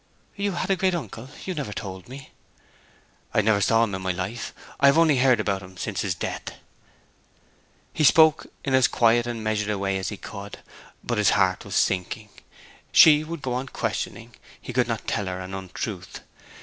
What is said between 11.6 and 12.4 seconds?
was sinking.